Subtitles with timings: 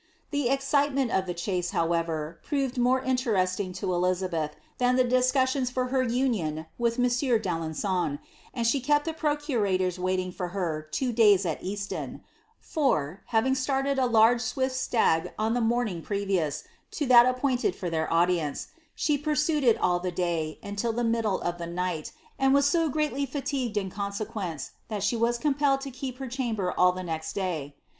[0.31, 5.89] The excitement le chase, however, proved more interesting to Elizabeth than the dis lions for
[5.89, 8.17] her union with monsieur d'Alen^'on,
[8.51, 12.23] and she kept the pro itors waiting for her two days at Easton;
[12.59, 17.91] for, having started a large t stag on the morning previous to that appointed for
[17.91, 18.69] their audience,
[19.21, 22.87] pursued it all the day, and till the middle of the night, and was so
[22.89, 27.33] lly fatigued in consequence, that she was compelled to keep her nber all the next
[27.33, 27.75] day.